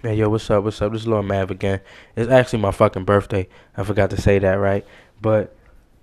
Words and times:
Hey 0.00 0.14
yo, 0.14 0.28
what's 0.28 0.48
up? 0.48 0.62
What's 0.62 0.80
up? 0.80 0.92
This 0.92 1.00
is 1.00 1.08
Lil 1.08 1.24
Mav 1.24 1.50
again. 1.50 1.80
It's 2.14 2.30
actually 2.30 2.60
my 2.60 2.70
fucking 2.70 3.02
birthday. 3.02 3.48
I 3.76 3.82
forgot 3.82 4.10
to 4.10 4.16
say 4.16 4.38
that, 4.38 4.52
right? 4.52 4.86
But 5.20 5.56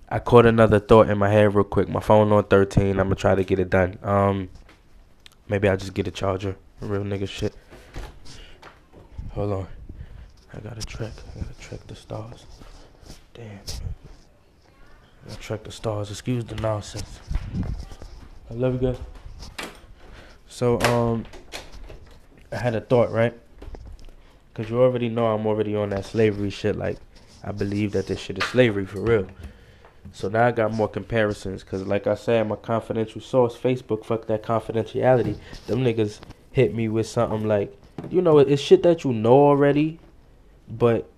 I 0.10 0.20
caught 0.20 0.46
another 0.46 0.82
thought 0.82 1.10
in 1.10 1.18
my 1.18 1.30
head 1.30 1.56
real 1.56 1.64
quick. 1.64 1.88
My 1.88 2.02
phone 2.02 2.30
on 2.34 2.44
13. 2.44 3.00
I'm 3.00 3.06
gonna 3.06 3.16
try 3.16 3.36
to 3.36 3.44
get 3.46 3.58
it 3.58 3.70
done. 3.70 3.98
Um, 4.04 4.50
maybe 5.48 5.70
I'll 5.70 5.78
just 5.78 5.94
get 5.94 6.10
a 6.10 6.12
charger. 6.12 6.58
Real 6.82 7.04
nigga 7.04 7.26
shit. 7.26 7.56
Hold 9.32 9.54
on. 9.54 9.68
I 10.54 10.60
gotta 10.60 10.82
track. 10.82 11.14
I 11.34 11.40
gotta 11.40 11.58
track 11.58 11.88
the 11.88 11.96
stars. 11.96 12.46
Damn. 13.34 13.46
I 13.46 15.30
gotta 15.30 15.40
track 15.40 15.64
the 15.64 15.72
stars. 15.72 16.12
Excuse 16.12 16.44
the 16.44 16.56
nonsense. 16.56 17.22
I 18.52 18.56
love 18.56 18.74
you 18.74 18.90
guys. 18.90 19.70
So 20.50 20.82
um, 20.82 21.26
I 22.52 22.58
had 22.58 22.76
a 22.76 22.82
thought, 22.82 23.10
right? 23.10 23.34
Cause 24.56 24.70
you 24.70 24.82
already 24.82 25.10
know 25.10 25.28
I'm 25.28 25.46
already 25.46 25.76
on 25.76 25.90
that 25.90 26.06
slavery 26.06 26.50
shit. 26.50 26.78
Like, 26.78 26.98
I 27.44 27.52
believe 27.52 27.92
that 27.92 28.08
this 28.08 28.20
shit 28.20 28.38
is 28.38 28.46
slavery 28.46 28.86
for 28.86 29.02
real. 29.02 29.28
So 30.14 30.30
now 30.30 30.48
I 30.48 30.52
got 30.52 30.72
more 30.72 30.88
comparisons. 30.88 31.62
Cause 31.64 31.84
like 31.84 32.08
I 32.08 32.16
said, 32.16 32.48
my 32.48 32.56
confidential 32.56 33.20
source, 33.20 33.58
Facebook, 33.58 34.06
fuck 34.06 34.28
that 34.28 34.44
confidentiality. 34.44 35.38
Them 35.68 35.80
niggas 35.80 36.22
hit 36.52 36.74
me 36.74 36.88
with 36.88 37.06
something 37.06 37.46
like, 37.46 37.78
you 38.10 38.22
know, 38.22 38.38
it's 38.40 38.62
shit 38.62 38.82
that 38.84 39.04
you 39.04 39.12
know 39.12 39.34
already, 39.34 40.00
but 40.70 41.10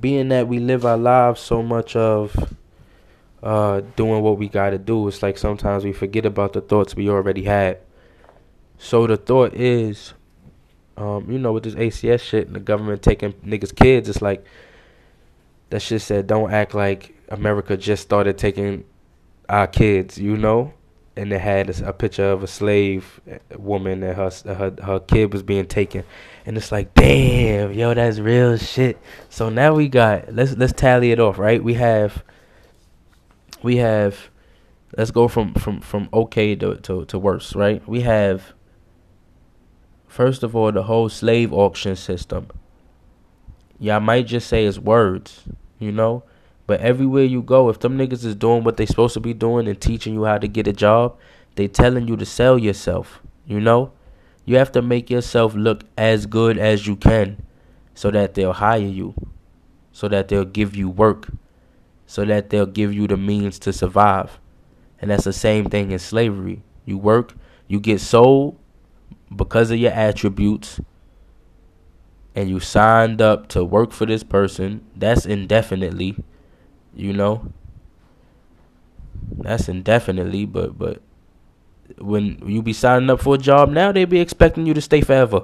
being 0.00 0.28
that 0.30 0.48
we 0.48 0.58
live 0.58 0.86
our 0.86 0.96
lives 0.96 1.40
so 1.40 1.62
much 1.62 1.94
of 1.94 2.54
uh 3.42 3.80
doing 3.96 4.22
what 4.22 4.38
we 4.38 4.48
gotta 4.48 4.78
do, 4.78 5.06
it's 5.08 5.22
like 5.22 5.36
sometimes 5.36 5.84
we 5.84 5.92
forget 5.92 6.24
about 6.24 6.54
the 6.54 6.62
thoughts 6.62 6.96
we 6.96 7.10
already 7.10 7.44
had. 7.44 7.78
So 8.78 9.06
the 9.06 9.18
thought 9.18 9.52
is 9.52 10.14
um, 10.96 11.30
you 11.30 11.38
know, 11.38 11.52
with 11.52 11.64
this 11.64 11.74
ACS 11.74 12.20
shit 12.20 12.46
and 12.46 12.56
the 12.56 12.60
government 12.60 13.02
taking 13.02 13.32
niggas' 13.34 13.74
kids, 13.74 14.08
it's 14.08 14.22
like 14.22 14.44
that 15.70 15.80
shit 15.82 16.02
said, 16.02 16.26
don't 16.26 16.52
act 16.52 16.74
like 16.74 17.14
America 17.28 17.76
just 17.76 18.02
started 18.02 18.38
taking 18.38 18.84
our 19.48 19.66
kids, 19.66 20.18
you 20.18 20.36
know? 20.36 20.72
And 21.16 21.32
it 21.32 21.40
had 21.40 21.70
a, 21.70 21.88
a 21.88 21.92
picture 21.92 22.26
of 22.30 22.42
a 22.42 22.46
slave 22.46 23.20
eh, 23.26 23.38
woman 23.56 24.02
and 24.02 24.16
her, 24.16 24.30
her 24.44 24.74
her 24.82 25.00
kid 25.00 25.32
was 25.32 25.42
being 25.42 25.64
taken, 25.64 26.04
and 26.44 26.58
it's 26.58 26.70
like, 26.70 26.92
damn, 26.92 27.72
yo, 27.72 27.94
that's 27.94 28.18
real 28.18 28.58
shit. 28.58 28.98
So 29.30 29.48
now 29.48 29.74
we 29.74 29.88
got 29.88 30.34
let's 30.34 30.54
let's 30.58 30.74
tally 30.74 31.12
it 31.12 31.18
off, 31.18 31.38
right? 31.38 31.64
We 31.64 31.72
have 31.72 32.22
we 33.62 33.76
have 33.76 34.28
let's 34.98 35.10
go 35.10 35.26
from 35.26 35.54
from 35.54 35.80
from 35.80 36.10
okay 36.12 36.54
to 36.54 36.76
to, 36.76 37.06
to 37.06 37.18
worse, 37.18 37.54
right? 37.54 37.86
We 37.88 38.02
have 38.02 38.52
First 40.16 40.42
of 40.42 40.56
all, 40.56 40.72
the 40.72 40.84
whole 40.84 41.10
slave 41.10 41.52
auction 41.52 41.94
system. 41.94 42.48
Y'all 43.78 44.00
might 44.00 44.26
just 44.26 44.48
say 44.48 44.64
it's 44.64 44.78
words, 44.78 45.42
you 45.78 45.92
know? 45.92 46.22
But 46.66 46.80
everywhere 46.80 47.24
you 47.24 47.42
go, 47.42 47.68
if 47.68 47.80
them 47.80 47.98
niggas 47.98 48.24
is 48.24 48.34
doing 48.34 48.64
what 48.64 48.78
they 48.78 48.86
supposed 48.86 49.12
to 49.12 49.20
be 49.20 49.34
doing 49.34 49.68
and 49.68 49.78
teaching 49.78 50.14
you 50.14 50.24
how 50.24 50.38
to 50.38 50.48
get 50.48 50.66
a 50.66 50.72
job, 50.72 51.18
they 51.56 51.68
telling 51.68 52.08
you 52.08 52.16
to 52.16 52.24
sell 52.24 52.58
yourself, 52.58 53.20
you 53.44 53.60
know? 53.60 53.92
You 54.46 54.56
have 54.56 54.72
to 54.72 54.80
make 54.80 55.10
yourself 55.10 55.54
look 55.54 55.84
as 55.98 56.24
good 56.24 56.56
as 56.56 56.86
you 56.86 56.96
can 56.96 57.44
so 57.94 58.10
that 58.10 58.32
they'll 58.32 58.54
hire 58.54 58.78
you, 58.78 59.14
so 59.92 60.08
that 60.08 60.28
they'll 60.28 60.46
give 60.46 60.74
you 60.74 60.88
work, 60.88 61.28
so 62.06 62.24
that 62.24 62.48
they'll 62.48 62.64
give 62.64 62.94
you 62.94 63.06
the 63.06 63.18
means 63.18 63.58
to 63.58 63.70
survive. 63.70 64.40
And 64.98 65.10
that's 65.10 65.24
the 65.24 65.34
same 65.34 65.66
thing 65.66 65.90
in 65.90 65.98
slavery. 65.98 66.62
You 66.86 66.96
work, 66.96 67.34
you 67.68 67.80
get 67.80 68.00
sold, 68.00 68.58
because 69.34 69.70
of 69.70 69.78
your 69.78 69.92
attributes 69.92 70.80
and 72.34 72.48
you 72.48 72.60
signed 72.60 73.20
up 73.22 73.48
to 73.48 73.64
work 73.64 73.92
for 73.92 74.06
this 74.06 74.22
person, 74.22 74.84
that's 74.94 75.26
indefinitely, 75.26 76.16
you 76.94 77.12
know. 77.12 77.52
That's 79.38 79.68
indefinitely, 79.68 80.44
but 80.46 80.78
but 80.78 81.02
when 81.98 82.42
you 82.46 82.62
be 82.62 82.72
signing 82.72 83.10
up 83.10 83.20
for 83.20 83.34
a 83.34 83.38
job 83.38 83.70
now, 83.70 83.92
they 83.92 84.04
be 84.04 84.20
expecting 84.20 84.66
you 84.66 84.74
to 84.74 84.80
stay 84.80 85.00
forever. 85.00 85.42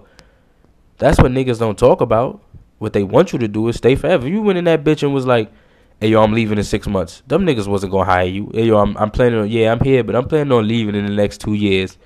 That's 0.99 1.19
what 1.19 1.33
niggas 1.33 1.59
don't 1.59 1.79
talk 1.79 2.01
about. 2.01 2.43
What 2.79 2.93
they 2.93 3.03
want 3.03 3.33
you 3.33 3.39
to 3.39 3.49
do 3.49 3.69
is 3.69 3.77
stay 3.77 3.95
forever. 3.97 4.29
You 4.29 4.43
went 4.43 4.59
in 4.59 4.65
that 4.65 4.85
bitch 4.85 5.03
and 5.03 5.15
was 5.15 5.27
like, 5.27 5.51
"Hey 6.01 6.09
yo, 6.09 6.23
I'm 6.23 6.33
leaving 6.33 6.59
in 6.59 6.65
six 6.65 6.87
months." 6.87 7.23
Them 7.27 7.47
niggas 7.47 7.67
wasn't 7.67 7.93
gonna 7.93 8.05
hire 8.05 8.27
you. 8.27 8.51
Hey 8.53 8.67
yo, 8.67 8.79
I'm 8.79 8.97
I'm 8.97 9.11
planning 9.11 9.41
on 9.41 9.49
yeah, 9.49 9.73
I'm 9.73 9.81
here, 9.81 10.05
but 10.05 10.15
I'm 10.15 10.27
planning 10.29 10.53
on 10.53 10.67
leaving 10.69 10.95
in 10.95 11.07
the 11.07 11.13
next 11.13 11.41
two 11.41 11.55
years. 11.55 11.97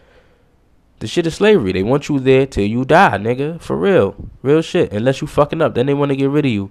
The 0.99 1.07
shit 1.07 1.27
is 1.27 1.35
slavery. 1.35 1.73
They 1.73 1.83
want 1.83 2.09
you 2.09 2.19
there 2.19 2.47
till 2.47 2.65
you 2.65 2.85
die, 2.85 3.19
nigga. 3.19 3.61
For 3.61 3.77
real. 3.77 4.17
Real 4.43 4.63
shit. 4.63 4.93
Unless 4.93 5.21
you 5.21 5.27
fucking 5.27 5.61
up. 5.61 5.75
Then 5.75 5.87
they 5.87 5.95
want 5.95 6.11
to 6.11 6.17
get 6.17 6.31
rid 6.31 6.47
of 6.47 6.51
you. 6.51 6.71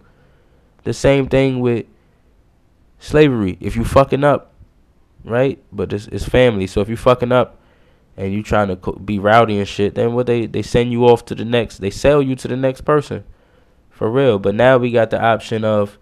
The 0.83 0.93
same 0.93 1.27
thing 1.27 1.59
with 1.59 1.85
slavery. 2.99 3.57
If 3.59 3.75
you 3.75 3.83
fucking 3.83 4.23
up, 4.23 4.53
right? 5.23 5.61
But 5.71 5.93
it's, 5.93 6.07
it's 6.07 6.27
family. 6.27 6.65
So 6.65 6.81
if 6.81 6.89
you 6.89 6.97
fucking 6.97 7.31
up 7.31 7.59
and 8.17 8.33
you 8.33 8.41
trying 8.41 8.75
to 8.75 8.91
be 8.93 9.19
rowdy 9.19 9.59
and 9.59 9.67
shit, 9.67 9.93
then 9.93 10.13
what 10.13 10.25
they, 10.25 10.47
they 10.47 10.63
send 10.63 10.91
you 10.91 11.05
off 11.05 11.25
to 11.25 11.35
the 11.35 11.45
next. 11.45 11.77
They 11.77 11.91
sell 11.91 12.21
you 12.21 12.35
to 12.37 12.47
the 12.47 12.57
next 12.57 12.81
person. 12.81 13.23
For 13.91 14.09
real. 14.09 14.39
But 14.39 14.55
now 14.55 14.77
we 14.77 14.91
got 14.91 15.11
the 15.11 15.21
option 15.21 15.63
of 15.63 15.99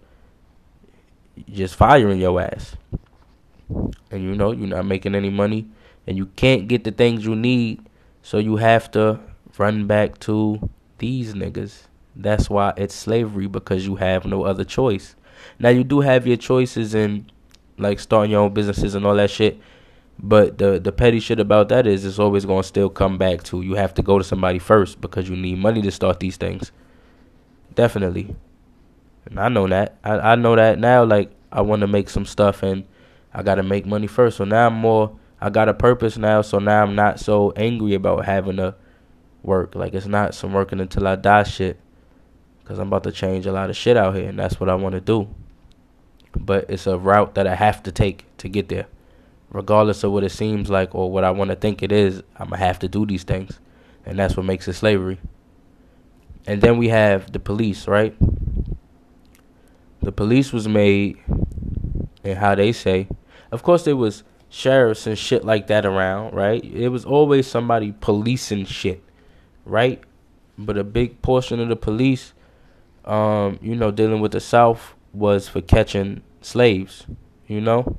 just 1.50 1.74
firing 1.74 2.20
your 2.20 2.40
ass. 2.40 2.76
And 4.10 4.22
you 4.22 4.34
know, 4.34 4.52
you're 4.52 4.66
not 4.66 4.86
making 4.86 5.14
any 5.14 5.30
money. 5.30 5.66
And 6.06 6.16
you 6.16 6.26
can't 6.26 6.68
get 6.68 6.84
the 6.84 6.90
things 6.90 7.24
you 7.24 7.36
need 7.36 7.84
so 8.24 8.38
you 8.38 8.56
have 8.56 8.90
to 8.90 9.20
run 9.58 9.86
back 9.86 10.18
to 10.18 10.70
these 10.96 11.34
niggas. 11.34 11.82
That's 12.16 12.48
why 12.48 12.72
it's 12.78 12.94
slavery 12.94 13.46
because 13.48 13.86
you 13.86 13.96
have 13.96 14.24
no 14.24 14.44
other 14.44 14.64
choice. 14.64 15.14
Now 15.58 15.68
you 15.68 15.84
do 15.84 16.00
have 16.00 16.26
your 16.26 16.38
choices 16.38 16.94
in 16.94 17.30
like 17.76 18.00
starting 18.00 18.30
your 18.30 18.40
own 18.40 18.54
businesses 18.54 18.94
and 18.94 19.04
all 19.04 19.14
that 19.16 19.30
shit. 19.30 19.60
But 20.18 20.56
the 20.56 20.80
the 20.80 20.90
petty 20.90 21.20
shit 21.20 21.38
about 21.38 21.68
that 21.68 21.86
is 21.86 22.06
it's 22.06 22.18
always 22.18 22.46
gonna 22.46 22.62
still 22.62 22.88
come 22.88 23.18
back 23.18 23.42
to 23.44 23.60
you 23.60 23.74
have 23.74 23.92
to 23.94 24.02
go 24.02 24.16
to 24.16 24.24
somebody 24.24 24.58
first 24.58 25.02
because 25.02 25.28
you 25.28 25.36
need 25.36 25.58
money 25.58 25.82
to 25.82 25.90
start 25.90 26.18
these 26.18 26.38
things. 26.38 26.72
Definitely. 27.74 28.34
And 29.26 29.38
I 29.38 29.50
know 29.50 29.66
that. 29.68 29.98
I, 30.02 30.32
I 30.32 30.34
know 30.36 30.56
that 30.56 30.78
now 30.78 31.04
like 31.04 31.30
I 31.52 31.60
wanna 31.60 31.88
make 31.88 32.08
some 32.08 32.24
stuff 32.24 32.62
and 32.62 32.84
I 33.34 33.42
gotta 33.42 33.62
make 33.62 33.84
money 33.84 34.06
first. 34.06 34.38
So 34.38 34.44
now 34.46 34.68
I'm 34.68 34.74
more 34.74 35.14
I 35.44 35.50
got 35.50 35.68
a 35.68 35.74
purpose 35.74 36.16
now, 36.16 36.40
so 36.40 36.58
now 36.58 36.82
I'm 36.82 36.94
not 36.94 37.20
so 37.20 37.52
angry 37.54 37.92
about 37.92 38.24
having 38.24 38.56
to 38.56 38.74
work. 39.42 39.74
Like 39.74 39.92
it's 39.92 40.06
not 40.06 40.34
some 40.34 40.54
working 40.54 40.80
until 40.80 41.06
I 41.06 41.16
die 41.16 41.42
shit. 41.42 41.78
Cause 42.64 42.78
I'm 42.78 42.86
about 42.86 43.02
to 43.02 43.12
change 43.12 43.44
a 43.44 43.52
lot 43.52 43.68
of 43.68 43.76
shit 43.76 43.94
out 43.94 44.16
here, 44.16 44.26
and 44.26 44.38
that's 44.38 44.58
what 44.58 44.70
I 44.70 44.74
want 44.74 44.94
to 44.94 45.02
do. 45.02 45.28
But 46.34 46.70
it's 46.70 46.86
a 46.86 46.96
route 46.96 47.34
that 47.34 47.46
I 47.46 47.56
have 47.56 47.82
to 47.82 47.92
take 47.92 48.24
to 48.38 48.48
get 48.48 48.70
there, 48.70 48.86
regardless 49.50 50.02
of 50.02 50.12
what 50.12 50.24
it 50.24 50.30
seems 50.30 50.70
like 50.70 50.94
or 50.94 51.12
what 51.12 51.24
I 51.24 51.30
want 51.30 51.50
to 51.50 51.56
think 51.56 51.82
it 51.82 51.92
is. 51.92 52.22
I'm 52.36 52.48
gonna 52.48 52.56
have 52.56 52.78
to 52.78 52.88
do 52.88 53.04
these 53.04 53.24
things, 53.24 53.60
and 54.06 54.18
that's 54.18 54.38
what 54.38 54.46
makes 54.46 54.66
it 54.66 54.72
slavery. 54.72 55.20
And 56.46 56.62
then 56.62 56.78
we 56.78 56.88
have 56.88 57.32
the 57.32 57.38
police, 57.38 57.86
right? 57.86 58.16
The 60.00 60.10
police 60.10 60.54
was 60.54 60.66
made, 60.66 61.18
and 62.24 62.38
how 62.38 62.54
they 62.54 62.72
say, 62.72 63.08
of 63.52 63.62
course, 63.62 63.84
there 63.84 63.94
was 63.94 64.24
sheriffs 64.54 65.04
and 65.06 65.18
shit 65.18 65.44
like 65.44 65.66
that 65.66 65.84
around, 65.84 66.32
right? 66.32 66.64
It 66.64 66.88
was 66.88 67.04
always 67.04 67.44
somebody 67.46 67.92
policing 68.00 68.66
shit, 68.66 69.02
right? 69.64 70.00
But 70.56 70.78
a 70.78 70.84
big 70.84 71.20
portion 71.22 71.58
of 71.58 71.68
the 71.68 71.74
police, 71.74 72.34
um, 73.04 73.58
you 73.60 73.74
know, 73.74 73.90
dealing 73.90 74.20
with 74.20 74.30
the 74.30 74.40
South 74.40 74.94
was 75.12 75.48
for 75.48 75.60
catching 75.60 76.22
slaves, 76.40 77.04
you 77.48 77.60
know? 77.60 77.98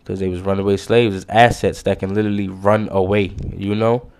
Because 0.00 0.18
they 0.18 0.26
was 0.26 0.40
runaway 0.40 0.76
slaves 0.76 1.14
as 1.14 1.26
assets 1.28 1.82
that 1.82 2.00
can 2.00 2.12
literally 2.14 2.48
run 2.48 2.88
away, 2.90 3.36
you 3.56 3.76
know? 3.76 4.10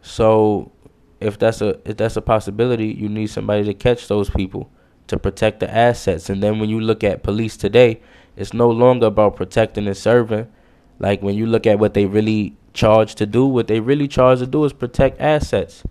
So 0.00 0.72
if 1.20 1.38
that's 1.38 1.60
a 1.60 1.78
if 1.84 1.98
that's 1.98 2.16
a 2.16 2.22
possibility, 2.22 2.86
you 2.86 3.10
need 3.10 3.26
somebody 3.26 3.64
to 3.64 3.74
catch 3.74 4.08
those 4.08 4.30
people 4.30 4.70
to 5.08 5.18
protect 5.18 5.60
the 5.60 5.70
assets. 5.70 6.30
And 6.30 6.42
then 6.42 6.58
when 6.58 6.70
you 6.70 6.80
look 6.80 7.04
at 7.04 7.22
police 7.22 7.58
today, 7.58 8.00
it's 8.36 8.54
no 8.54 8.68
longer 8.68 9.06
about 9.06 9.36
protecting 9.36 9.86
and 9.86 9.96
serving. 9.96 10.50
Like 10.98 11.22
when 11.22 11.34
you 11.34 11.46
look 11.46 11.66
at 11.66 11.78
what 11.78 11.94
they 11.94 12.06
really 12.06 12.56
charge 12.72 13.14
to 13.16 13.26
do, 13.26 13.46
what 13.46 13.66
they 13.66 13.80
really 13.80 14.08
charge 14.08 14.38
to 14.38 14.46
do 14.46 14.64
is 14.64 14.72
protect 14.72 15.20
assets. 15.20 15.82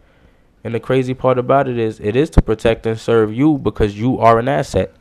And 0.64 0.76
the 0.76 0.80
crazy 0.80 1.14
part 1.14 1.38
about 1.38 1.68
it 1.68 1.78
is 1.78 2.00
it 2.00 2.16
is 2.16 2.30
to 2.32 2.42
protect 2.42 2.86
and 2.86 3.00
serve 3.00 3.34
you 3.34 3.58
because 3.58 4.00
you 4.00 4.20
are 4.20 4.40
an 4.40 4.48
asset. 4.48 4.94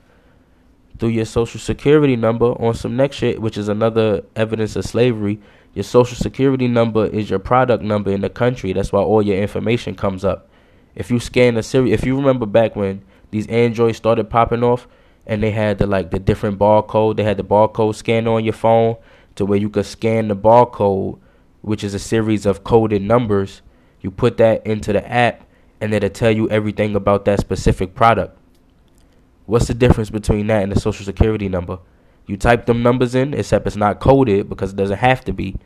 Through 0.98 1.10
your 1.10 1.24
social 1.24 1.60
security 1.60 2.16
number 2.16 2.46
on 2.60 2.74
some 2.74 2.96
next 2.96 3.16
shit, 3.16 3.40
which 3.40 3.56
is 3.56 3.68
another 3.68 4.22
evidence 4.36 4.76
of 4.76 4.84
slavery. 4.84 5.40
Your 5.74 5.84
social 5.84 6.16
security 6.16 6.68
number 6.68 7.06
is 7.06 7.30
your 7.30 7.38
product 7.38 7.82
number 7.82 8.10
in 8.10 8.20
the 8.20 8.28
country. 8.28 8.72
That's 8.72 8.92
why 8.92 9.00
all 9.00 9.22
your 9.22 9.38
information 9.38 9.94
comes 9.94 10.24
up. 10.24 10.48
If 10.94 11.10
you 11.10 11.20
scan 11.20 11.56
a 11.56 11.62
Siri, 11.62 11.92
if 11.92 12.04
you 12.04 12.16
remember 12.16 12.44
back 12.44 12.76
when 12.76 13.02
these 13.30 13.46
Androids 13.46 13.96
started 13.96 14.28
popping 14.28 14.62
off, 14.62 14.88
and 15.26 15.42
they 15.42 15.50
had 15.50 15.78
the 15.78 15.86
like 15.86 16.10
the 16.10 16.18
different 16.18 16.58
barcode. 16.58 17.16
They 17.16 17.24
had 17.24 17.36
the 17.36 17.44
barcode 17.44 17.94
scanner 17.94 18.32
on 18.32 18.44
your 18.44 18.52
phone 18.52 18.96
to 19.36 19.46
where 19.46 19.58
you 19.58 19.70
could 19.70 19.86
scan 19.86 20.28
the 20.28 20.36
barcode, 20.36 21.18
which 21.62 21.84
is 21.84 21.94
a 21.94 21.98
series 21.98 22.46
of 22.46 22.64
coded 22.64 23.02
numbers. 23.02 23.62
You 24.00 24.10
put 24.10 24.38
that 24.38 24.66
into 24.66 24.92
the 24.92 25.08
app, 25.10 25.44
and 25.80 25.92
it'll 25.92 26.10
tell 26.10 26.30
you 26.30 26.48
everything 26.50 26.94
about 26.94 27.24
that 27.26 27.40
specific 27.40 27.94
product. 27.94 28.36
What's 29.46 29.66
the 29.66 29.74
difference 29.74 30.10
between 30.10 30.46
that 30.46 30.62
and 30.62 30.72
the 30.72 30.80
social 30.80 31.04
security 31.04 31.48
number? 31.48 31.78
You 32.26 32.36
type 32.36 32.66
them 32.66 32.82
numbers 32.82 33.14
in, 33.14 33.34
except 33.34 33.66
it's 33.66 33.76
not 33.76 33.98
coded 33.98 34.48
because 34.48 34.72
it 34.72 34.76
doesn't 34.76 34.98
have 34.98 35.24
to 35.24 35.32
be. 35.32 35.56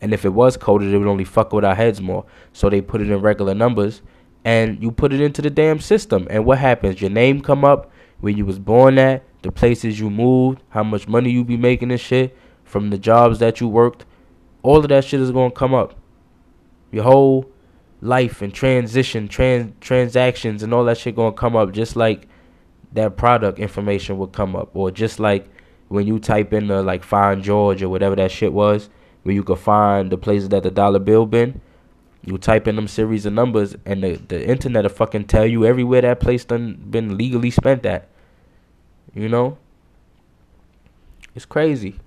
And 0.00 0.12
if 0.12 0.24
it 0.24 0.30
was 0.30 0.56
coded, 0.56 0.92
it 0.92 0.98
would 0.98 1.06
only 1.06 1.24
fuck 1.24 1.52
with 1.52 1.64
our 1.64 1.74
heads 1.74 2.00
more. 2.00 2.24
So 2.52 2.68
they 2.68 2.80
put 2.80 3.00
it 3.00 3.10
in 3.10 3.20
regular 3.20 3.54
numbers, 3.54 4.02
and 4.44 4.82
you 4.82 4.90
put 4.90 5.12
it 5.12 5.20
into 5.20 5.42
the 5.42 5.50
damn 5.50 5.80
system. 5.80 6.26
And 6.30 6.44
what 6.44 6.58
happens? 6.58 7.00
Your 7.00 7.10
name 7.10 7.40
come 7.40 7.64
up, 7.64 7.90
where 8.20 8.32
you 8.32 8.44
was 8.44 8.58
born 8.58 8.98
at, 8.98 9.24
the 9.42 9.52
places 9.52 10.00
you 10.00 10.10
moved, 10.10 10.62
how 10.70 10.82
much 10.82 11.06
money 11.08 11.30
you 11.30 11.44
be 11.44 11.56
making 11.56 11.90
and 11.90 12.00
shit 12.00 12.36
from 12.64 12.90
the 12.90 12.98
jobs 12.98 13.38
that 13.38 13.60
you 13.60 13.68
worked. 13.68 14.04
All 14.62 14.78
of 14.78 14.88
that 14.88 15.04
shit 15.04 15.20
is 15.20 15.30
gonna 15.30 15.50
come 15.50 15.74
up. 15.74 15.94
Your 16.90 17.04
whole 17.04 17.50
life 18.00 18.42
and 18.42 18.52
transition, 18.52 19.28
trans 19.28 19.72
transactions 19.80 20.62
and 20.62 20.72
all 20.74 20.84
that 20.84 20.98
shit 20.98 21.16
gonna 21.16 21.32
come 21.32 21.56
up 21.56 21.72
just 21.72 21.96
like 21.96 22.28
that 22.92 23.16
product 23.16 23.58
information 23.58 24.18
would 24.18 24.32
come 24.32 24.56
up. 24.56 24.74
Or 24.74 24.90
just 24.90 25.20
like 25.20 25.48
when 25.88 26.06
you 26.06 26.18
type 26.18 26.52
in 26.52 26.68
the 26.68 26.82
like 26.82 27.04
find 27.04 27.42
George 27.42 27.82
or 27.82 27.88
whatever 27.88 28.16
that 28.16 28.30
shit 28.30 28.52
was, 28.52 28.90
where 29.22 29.34
you 29.34 29.42
could 29.42 29.58
find 29.58 30.10
the 30.10 30.18
places 30.18 30.48
that 30.50 30.62
the 30.62 30.70
dollar 30.70 30.98
bill 30.98 31.26
been. 31.26 31.60
You 32.28 32.36
type 32.36 32.68
in 32.68 32.76
them 32.76 32.88
series 32.88 33.24
of 33.24 33.32
numbers 33.32 33.74
and 33.86 34.04
the, 34.04 34.16
the 34.16 34.46
internet 34.46 34.82
will 34.82 34.90
fucking 34.90 35.28
tell 35.28 35.46
you 35.46 35.64
everywhere 35.64 36.02
that 36.02 36.20
place 36.20 36.44
done 36.44 36.74
been 36.90 37.16
legally 37.16 37.50
spent 37.50 37.86
at. 37.86 38.06
You 39.14 39.30
know? 39.30 39.56
It's 41.34 41.46
crazy. 41.46 41.98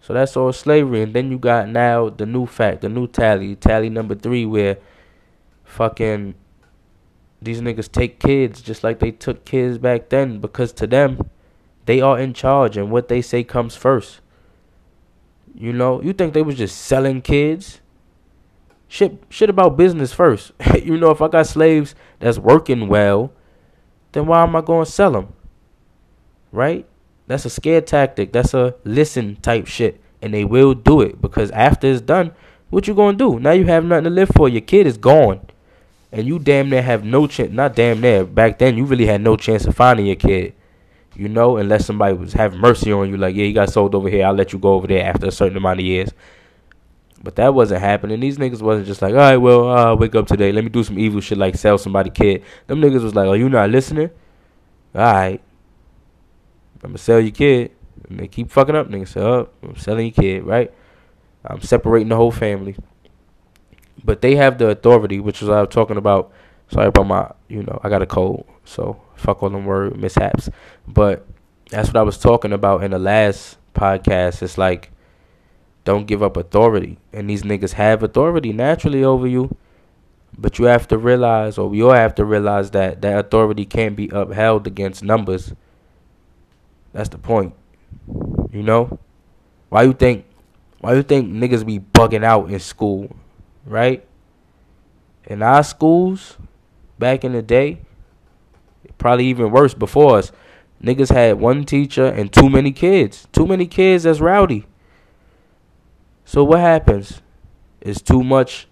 So 0.00 0.14
that's 0.14 0.34
all 0.34 0.50
slavery. 0.50 1.02
And 1.02 1.12
then 1.12 1.30
you 1.30 1.38
got 1.38 1.68
now 1.68 2.08
the 2.08 2.24
new 2.24 2.46
fact, 2.46 2.80
the 2.80 2.88
new 2.88 3.06
tally, 3.06 3.54
tally 3.54 3.90
number 3.90 4.14
three, 4.14 4.46
where 4.46 4.78
fucking 5.62 6.34
these 7.42 7.60
niggas 7.60 7.92
take 7.92 8.18
kids 8.18 8.62
just 8.62 8.82
like 8.82 9.00
they 9.00 9.10
took 9.10 9.44
kids 9.44 9.76
back 9.76 10.08
then 10.08 10.40
because 10.40 10.72
to 10.72 10.86
them, 10.86 11.28
they 11.84 12.00
are 12.00 12.18
in 12.18 12.32
charge 12.32 12.78
and 12.78 12.90
what 12.90 13.08
they 13.08 13.20
say 13.20 13.44
comes 13.44 13.76
first. 13.76 14.20
You 15.54 15.74
know, 15.74 16.00
you 16.00 16.14
think 16.14 16.32
they 16.32 16.42
was 16.42 16.56
just 16.56 16.78
selling 16.78 17.20
kids? 17.20 17.82
Shit, 18.88 19.22
shit 19.28 19.50
about 19.50 19.76
business 19.76 20.12
first. 20.12 20.52
you 20.82 20.96
know, 20.96 21.10
if 21.10 21.20
I 21.20 21.28
got 21.28 21.46
slaves 21.46 21.94
that's 22.18 22.38
working 22.38 22.88
well, 22.88 23.32
then 24.12 24.26
why 24.26 24.42
am 24.42 24.56
I 24.56 24.60
going 24.60 24.84
to 24.84 24.90
sell 24.90 25.12
them? 25.12 25.32
Right? 26.52 26.86
That's 27.26 27.44
a 27.44 27.50
scare 27.50 27.80
tactic. 27.80 28.32
That's 28.32 28.54
a 28.54 28.74
listen 28.84 29.36
type 29.36 29.66
shit. 29.66 30.00
And 30.22 30.32
they 30.32 30.44
will 30.44 30.74
do 30.74 31.00
it 31.00 31.20
because 31.20 31.50
after 31.50 31.88
it's 31.88 32.00
done, 32.00 32.32
what 32.70 32.88
you 32.88 32.94
gonna 32.94 33.16
do? 33.16 33.38
Now 33.38 33.52
you 33.52 33.64
have 33.66 33.84
nothing 33.84 34.04
to 34.04 34.10
live 34.10 34.30
for. 34.34 34.48
Your 34.48 34.60
kid 34.60 34.86
is 34.86 34.96
gone. 34.96 35.40
And 36.10 36.26
you 36.26 36.38
damn 36.38 36.70
near 36.70 36.82
have 36.82 37.04
no 37.04 37.26
chance 37.26 37.52
not 37.52 37.74
damn 37.74 38.00
near. 38.00 38.24
Back 38.24 38.58
then 38.58 38.76
you 38.76 38.84
really 38.84 39.06
had 39.06 39.20
no 39.20 39.36
chance 39.36 39.66
of 39.66 39.76
finding 39.76 40.06
your 40.06 40.16
kid. 40.16 40.54
You 41.14 41.28
know, 41.28 41.56
unless 41.56 41.86
somebody 41.86 42.14
was 42.14 42.32
having 42.32 42.60
mercy 42.60 42.92
on 42.92 43.08
you, 43.08 43.16
like, 43.16 43.34
yeah, 43.34 43.44
you 43.44 43.54
got 43.54 43.70
sold 43.70 43.94
over 43.94 44.08
here, 44.08 44.26
I'll 44.26 44.34
let 44.34 44.52
you 44.52 44.58
go 44.58 44.74
over 44.74 44.86
there 44.86 45.04
after 45.04 45.26
a 45.26 45.32
certain 45.32 45.56
amount 45.56 45.80
of 45.80 45.86
years. 45.86 46.10
But 47.26 47.34
that 47.34 47.54
wasn't 47.54 47.80
happening. 47.80 48.20
These 48.20 48.38
niggas 48.38 48.62
wasn't 48.62 48.86
just 48.86 49.02
like, 49.02 49.10
all 49.10 49.18
right, 49.18 49.36
well, 49.36 49.68
uh, 49.68 49.96
wake 49.96 50.14
up 50.14 50.28
today. 50.28 50.52
Let 50.52 50.62
me 50.62 50.70
do 50.70 50.84
some 50.84 50.96
evil 50.96 51.20
shit 51.20 51.36
like 51.36 51.56
sell 51.56 51.76
somebody 51.76 52.08
kid. 52.08 52.44
Them 52.68 52.80
niggas 52.80 53.02
was 53.02 53.16
like, 53.16 53.26
oh, 53.26 53.32
you 53.32 53.48
not 53.48 53.68
listening? 53.68 54.10
All 54.94 55.00
right. 55.00 55.40
I'm 56.84 56.90
gonna 56.90 56.98
sell 56.98 57.18
your 57.18 57.32
kid. 57.32 57.72
And 58.08 58.20
they 58.20 58.28
keep 58.28 58.48
fucking 58.52 58.76
up. 58.76 58.88
Niggas 58.88 59.08
say, 59.08 59.20
oh, 59.22 59.48
I'm 59.60 59.74
selling 59.74 60.06
your 60.06 60.14
kid, 60.14 60.44
right? 60.44 60.72
I'm 61.44 61.60
separating 61.62 62.10
the 62.10 62.14
whole 62.14 62.30
family. 62.30 62.76
But 64.04 64.20
they 64.20 64.36
have 64.36 64.58
the 64.58 64.68
authority, 64.68 65.18
which 65.18 65.42
is 65.42 65.48
what 65.48 65.58
I 65.58 65.62
was 65.62 65.74
talking 65.74 65.96
about. 65.96 66.30
Sorry 66.70 66.86
about 66.86 67.08
my, 67.08 67.32
you 67.48 67.64
know, 67.64 67.80
I 67.82 67.88
got 67.88 68.02
a 68.02 68.06
cold, 68.06 68.46
so 68.64 69.02
fuck 69.16 69.42
all 69.42 69.50
them 69.50 69.66
word 69.66 69.96
mishaps. 69.96 70.48
But 70.86 71.26
that's 71.70 71.88
what 71.88 71.96
I 71.96 72.02
was 72.02 72.18
talking 72.18 72.52
about 72.52 72.84
in 72.84 72.92
the 72.92 73.00
last 73.00 73.58
podcast. 73.74 74.42
It's 74.42 74.56
like, 74.56 74.92
don't 75.86 76.06
give 76.06 76.22
up 76.22 76.36
authority. 76.36 76.98
And 77.14 77.30
these 77.30 77.42
niggas 77.42 77.72
have 77.72 78.02
authority 78.02 78.52
naturally 78.52 79.02
over 79.02 79.26
you. 79.26 79.56
But 80.36 80.58
you 80.58 80.66
have 80.66 80.86
to 80.88 80.98
realize, 80.98 81.56
or 81.56 81.70
we 81.70 81.82
all 81.82 81.92
have 81.92 82.14
to 82.16 82.24
realize 82.26 82.72
that 82.72 83.00
that 83.00 83.18
authority 83.18 83.64
can't 83.64 83.96
be 83.96 84.10
upheld 84.12 84.66
against 84.66 85.02
numbers 85.02 85.54
that's 86.96 87.10
the 87.10 87.18
point. 87.18 87.54
You 88.50 88.62
know? 88.62 88.98
Why 89.68 89.82
you 89.82 89.92
think 89.92 90.24
why 90.80 90.94
you 90.94 91.02
think 91.02 91.30
niggas 91.30 91.66
be 91.66 91.78
bugging 91.78 92.24
out 92.24 92.50
in 92.50 92.58
school, 92.58 93.14
right? 93.66 94.06
In 95.24 95.42
our 95.42 95.62
schools, 95.62 96.38
back 96.98 97.22
in 97.22 97.32
the 97.32 97.42
day, 97.42 97.80
probably 98.96 99.26
even 99.26 99.50
worse 99.50 99.74
before 99.74 100.18
us, 100.18 100.32
niggas 100.82 101.12
had 101.12 101.38
one 101.38 101.64
teacher 101.64 102.06
and 102.06 102.32
too 102.32 102.48
many 102.48 102.72
kids. 102.72 103.28
Too 103.32 103.46
many 103.46 103.66
kids 103.66 104.04
that's 104.04 104.20
rowdy. 104.20 104.66
So 106.26 106.44
what 106.44 106.60
happens? 106.60 107.22
Is 107.80 108.02
too 108.02 108.22
much 108.22 108.68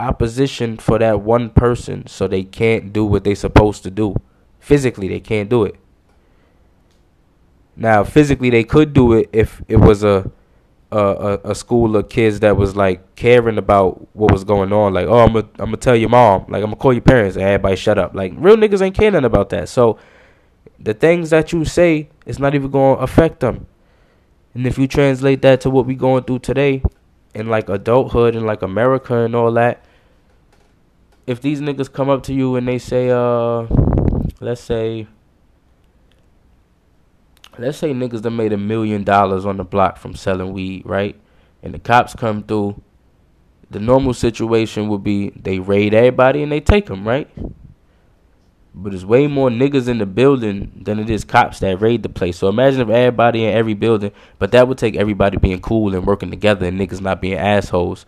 opposition 0.00 0.78
for 0.78 0.98
that 0.98 1.20
one 1.20 1.50
person 1.50 2.06
so 2.06 2.26
they 2.26 2.42
can't 2.42 2.92
do 2.92 3.04
what 3.04 3.22
they're 3.22 3.36
supposed 3.36 3.84
to 3.84 3.90
do. 3.90 4.16
Physically 4.58 5.06
they 5.06 5.20
can't 5.20 5.48
do 5.48 5.62
it. 5.64 5.76
Now, 7.76 8.04
physically, 8.04 8.50
they 8.50 8.64
could 8.64 8.92
do 8.92 9.12
it 9.14 9.30
if 9.32 9.62
it 9.68 9.76
was 9.76 10.04
a 10.04 10.30
a, 10.92 11.38
a 11.44 11.54
school 11.54 11.96
of 11.96 12.08
kids 12.08 12.40
that 12.40 12.56
was 12.56 12.74
like 12.74 13.14
caring 13.14 13.58
about 13.58 14.08
what 14.14 14.32
was 14.32 14.42
going 14.42 14.72
on. 14.72 14.92
Like, 14.92 15.06
oh, 15.06 15.20
I'm 15.20 15.32
gonna 15.32 15.48
I'm 15.58 15.66
gonna 15.66 15.76
tell 15.76 15.96
your 15.96 16.08
mom. 16.08 16.46
Like, 16.48 16.62
I'm 16.62 16.70
gonna 16.70 16.76
call 16.76 16.92
your 16.92 17.02
parents. 17.02 17.36
And 17.36 17.44
everybody 17.44 17.76
shut 17.76 17.96
up. 17.96 18.14
Like, 18.14 18.32
real 18.36 18.56
niggas 18.56 18.82
ain't 18.82 18.96
caring 18.96 19.24
about 19.24 19.50
that. 19.50 19.68
So, 19.68 19.98
the 20.78 20.94
things 20.94 21.30
that 21.30 21.52
you 21.52 21.64
say 21.64 22.08
is 22.26 22.38
not 22.38 22.54
even 22.54 22.70
gonna 22.70 23.00
affect 23.00 23.40
them. 23.40 23.66
And 24.54 24.66
if 24.66 24.78
you 24.78 24.88
translate 24.88 25.42
that 25.42 25.60
to 25.62 25.70
what 25.70 25.86
we 25.86 25.94
going 25.94 26.24
through 26.24 26.40
today, 26.40 26.82
in 27.34 27.48
like 27.48 27.68
adulthood 27.68 28.34
and 28.34 28.46
like 28.46 28.62
America 28.62 29.18
and 29.18 29.34
all 29.34 29.52
that, 29.52 29.84
if 31.26 31.40
these 31.40 31.60
niggas 31.60 31.92
come 31.92 32.08
up 32.08 32.22
to 32.24 32.34
you 32.34 32.56
and 32.56 32.66
they 32.66 32.78
say, 32.78 33.10
uh, 33.10 33.66
let's 34.40 34.60
say 34.60 35.06
let's 37.58 37.78
say 37.78 37.92
niggas 37.92 38.22
that 38.22 38.30
made 38.30 38.52
a 38.52 38.56
million 38.56 39.04
dollars 39.04 39.44
on 39.44 39.56
the 39.58 39.64
block 39.64 39.98
from 39.98 40.14
selling 40.14 40.52
weed, 40.52 40.82
right? 40.84 41.14
And 41.62 41.74
the 41.74 41.78
cops 41.78 42.14
come 42.14 42.42
through. 42.42 42.82
The 43.70 43.78
normal 43.78 44.14
situation 44.14 44.88
would 44.88 45.04
be 45.04 45.30
they 45.30 45.60
raid 45.60 45.94
everybody 45.94 46.42
and 46.42 46.50
they 46.50 46.60
take 46.60 46.86
them, 46.86 47.06
right? 47.06 47.30
But 48.72 48.90
there's 48.90 49.04
way 49.04 49.26
more 49.26 49.50
niggas 49.50 49.88
in 49.88 49.98
the 49.98 50.06
building 50.06 50.82
than 50.84 51.00
it 51.00 51.10
is 51.10 51.24
cops 51.24 51.58
that 51.60 51.80
raid 51.80 52.02
the 52.02 52.08
place. 52.08 52.38
So 52.38 52.48
imagine 52.48 52.80
if 52.82 52.88
everybody 52.88 53.44
in 53.44 53.52
every 53.52 53.74
building, 53.74 54.12
but 54.38 54.52
that 54.52 54.68
would 54.68 54.78
take 54.78 54.94
everybody 54.96 55.36
being 55.36 55.60
cool 55.60 55.94
and 55.94 56.06
working 56.06 56.30
together 56.30 56.66
and 56.66 56.80
niggas 56.80 57.00
not 57.00 57.20
being 57.20 57.36
assholes. 57.38 58.06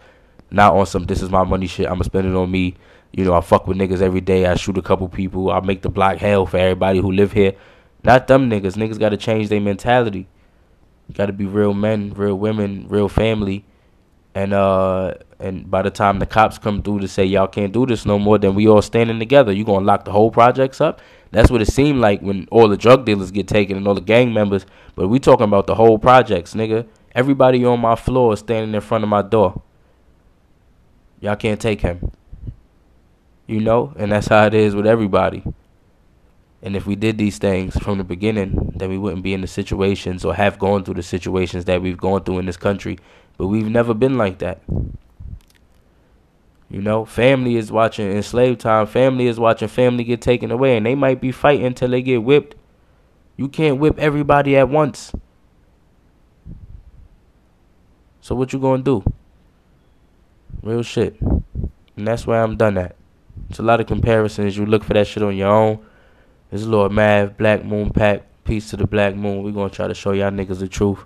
Not 0.50 0.74
on 0.74 0.86
some 0.86 1.04
this 1.04 1.22
is 1.22 1.30
my 1.30 1.44
money 1.44 1.66
shit. 1.66 1.88
I'ma 1.88 2.02
spend 2.02 2.28
it 2.28 2.36
on 2.36 2.50
me. 2.50 2.76
You 3.12 3.24
know, 3.24 3.34
I 3.34 3.40
fuck 3.40 3.66
with 3.66 3.76
niggas 3.76 4.00
every 4.00 4.20
day. 4.20 4.46
I 4.46 4.54
shoot 4.54 4.78
a 4.78 4.82
couple 4.82 5.08
people. 5.08 5.50
I 5.50 5.60
make 5.60 5.82
the 5.82 5.88
block 5.88 6.18
hell 6.18 6.46
for 6.46 6.58
everybody 6.58 7.00
who 7.00 7.10
live 7.10 7.32
here. 7.32 7.54
Not 8.04 8.26
them 8.26 8.48
niggas. 8.48 8.74
Niggas 8.74 8.98
got 8.98 9.10
to 9.10 9.16
change 9.16 9.48
their 9.48 9.60
mentality. 9.60 10.28
Got 11.12 11.26
to 11.26 11.32
be 11.32 11.44
real 11.44 11.74
men, 11.74 12.12
real 12.14 12.38
women, 12.38 12.86
real 12.88 13.08
family. 13.08 13.64
And 14.34 14.54
uh, 14.54 15.14
and 15.38 15.70
by 15.70 15.82
the 15.82 15.90
time 15.90 16.18
the 16.18 16.26
cops 16.26 16.58
come 16.58 16.82
through 16.82 17.00
to 17.00 17.08
say 17.08 17.24
y'all 17.24 17.46
can't 17.46 17.72
do 17.72 17.84
this 17.84 18.06
no 18.06 18.18
more, 18.18 18.38
then 18.38 18.54
we 18.54 18.66
all 18.66 18.80
standing 18.80 19.18
together. 19.18 19.52
You 19.52 19.64
gonna 19.64 19.84
lock 19.84 20.04
the 20.04 20.12
whole 20.12 20.30
projects 20.30 20.80
up? 20.80 21.00
That's 21.32 21.50
what 21.50 21.62
it 21.62 21.68
seemed 21.68 22.00
like 22.00 22.20
when 22.20 22.46
all 22.50 22.68
the 22.68 22.76
drug 22.76 23.04
dealers 23.04 23.30
get 23.30 23.48
taken 23.48 23.76
and 23.76 23.86
all 23.88 23.94
the 23.94 24.00
gang 24.00 24.32
members. 24.32 24.66
But 24.94 25.08
we 25.08 25.18
talking 25.18 25.44
about 25.44 25.66
the 25.66 25.74
whole 25.74 25.98
projects, 25.98 26.54
nigga. 26.54 26.86
Everybody 27.14 27.64
on 27.64 27.80
my 27.80 27.94
floor 27.94 28.34
is 28.34 28.40
standing 28.40 28.74
in 28.74 28.80
front 28.80 29.04
of 29.04 29.10
my 29.10 29.22
door. 29.22 29.62
Y'all 31.20 31.36
can't 31.36 31.60
take 31.60 31.80
him. 31.80 32.10
You 33.46 33.60
know, 33.60 33.92
and 33.96 34.12
that's 34.12 34.28
how 34.28 34.46
it 34.46 34.54
is 34.54 34.74
with 34.74 34.86
everybody. 34.86 35.42
And 36.62 36.76
if 36.76 36.86
we 36.86 36.94
did 36.94 37.18
these 37.18 37.38
things 37.38 37.76
from 37.78 37.98
the 37.98 38.04
beginning, 38.04 38.72
then 38.76 38.88
we 38.88 38.96
wouldn't 38.96 39.22
be 39.24 39.34
in 39.34 39.40
the 39.40 39.46
situations 39.48 40.24
or 40.24 40.34
have 40.34 40.58
gone 40.58 40.84
through 40.84 40.94
the 40.94 41.02
situations 41.02 41.64
that 41.64 41.82
we've 41.82 41.98
gone 41.98 42.22
through 42.22 42.38
in 42.38 42.46
this 42.46 42.56
country. 42.56 42.98
But 43.36 43.48
we've 43.48 43.68
never 43.68 43.94
been 43.94 44.16
like 44.16 44.38
that. 44.38 44.60
You 46.68 46.80
know, 46.80 47.04
family 47.04 47.56
is 47.56 47.70
watching 47.70 48.10
in 48.10 48.22
slave 48.22 48.58
time, 48.58 48.86
family 48.86 49.26
is 49.26 49.38
watching 49.38 49.68
family 49.68 50.04
get 50.04 50.22
taken 50.22 50.50
away, 50.50 50.76
and 50.76 50.86
they 50.86 50.94
might 50.94 51.20
be 51.20 51.30
fighting 51.30 51.66
until 51.66 51.90
they 51.90 52.00
get 52.00 52.22
whipped. 52.22 52.54
You 53.36 53.48
can't 53.48 53.78
whip 53.78 53.98
everybody 53.98 54.56
at 54.56 54.68
once. 54.68 55.12
So 58.22 58.34
what 58.34 58.52
you 58.52 58.58
gonna 58.58 58.82
do? 58.82 59.04
Real 60.62 60.82
shit. 60.82 61.20
And 61.20 62.08
that's 62.08 62.26
where 62.26 62.42
I'm 62.42 62.56
done 62.56 62.78
at. 62.78 62.96
It's 63.50 63.58
a 63.58 63.62
lot 63.62 63.80
of 63.80 63.86
comparisons. 63.86 64.56
You 64.56 64.64
look 64.64 64.84
for 64.84 64.94
that 64.94 65.06
shit 65.06 65.22
on 65.22 65.36
your 65.36 65.50
own. 65.50 65.84
This 66.50 66.64
Lord 66.64 66.92
Mav, 66.92 67.36
Black 67.36 67.64
Moon 67.64 67.90
Pack. 67.90 68.22
Peace 68.44 68.70
to 68.70 68.76
the 68.76 68.86
Black 68.86 69.14
Moon. 69.14 69.42
we 69.42 69.52
to 69.52 69.68
try 69.68 69.88
to 69.88 69.94
show 69.94 70.12
y'all 70.12 70.30
niggas 70.30 70.58
the 70.58 70.68
truth. 70.68 71.04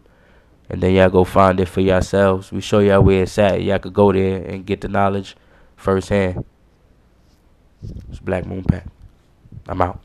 And 0.69 0.83
then 0.83 0.93
y'all 0.95 1.11
go 1.11 1.25
find 1.25 1.61
it 1.61 1.69
for 1.69 1.81
yourselves. 1.81 2.51
We 2.51 2.61
show 2.61 2.81
y'all 2.81 3.03
where 3.03 3.23
it's 3.23 3.39
at. 3.39 3.63
Y'all 3.63 3.79
could 3.79 3.95
go 3.95 4.13
there 4.13 4.43
and 4.43 4.67
get 4.67 4.81
the 4.81 4.89
knowledge 4.89 5.37
firsthand. 5.77 6.45
It's 8.11 8.19
Black 8.21 8.47
Moon 8.47 8.65
Pack. 8.65 8.87
I'm 9.69 9.81
out. 9.81 10.01